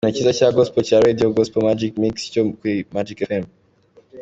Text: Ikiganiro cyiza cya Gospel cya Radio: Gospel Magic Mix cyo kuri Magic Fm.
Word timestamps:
Ikiganiro 0.03 0.17
cyiza 0.23 0.37
cya 0.39 0.55
Gospel 0.57 0.83
cya 0.89 0.99
Radio: 1.05 1.25
Gospel 1.37 1.61
Magic 1.67 1.91
Mix 2.03 2.15
cyo 2.33 2.41
kuri 2.59 2.75
Magic 2.95 3.17
Fm. 3.29 3.43